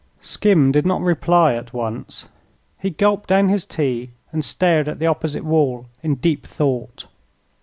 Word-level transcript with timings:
Skim 0.23 0.71
did 0.71 0.83
not 0.83 0.99
reply 1.01 1.53
at 1.53 1.73
once. 1.73 2.27
He 2.79 2.89
gulped 2.89 3.29
down 3.29 3.49
his 3.49 3.67
tea 3.67 4.09
and 4.31 4.43
stared 4.43 4.87
at 4.87 4.97
the 4.97 5.05
opposite 5.05 5.43
wall 5.45 5.85
in 6.01 6.15
deep 6.15 6.47
thought. 6.47 7.05